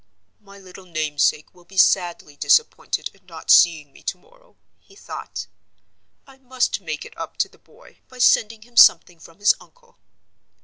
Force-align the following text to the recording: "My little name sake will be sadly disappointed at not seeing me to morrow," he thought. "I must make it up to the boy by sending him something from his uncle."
"My 0.39 0.57
little 0.57 0.87
name 0.87 1.19
sake 1.19 1.53
will 1.53 1.63
be 1.63 1.77
sadly 1.77 2.35
disappointed 2.35 3.11
at 3.13 3.23
not 3.25 3.51
seeing 3.51 3.93
me 3.93 4.01
to 4.01 4.17
morrow," 4.17 4.57
he 4.79 4.95
thought. 4.95 5.45
"I 6.25 6.37
must 6.39 6.81
make 6.81 7.05
it 7.05 7.15
up 7.19 7.37
to 7.37 7.47
the 7.47 7.59
boy 7.59 7.99
by 8.09 8.17
sending 8.17 8.63
him 8.63 8.77
something 8.77 9.19
from 9.19 9.37
his 9.37 9.53
uncle." 9.61 9.99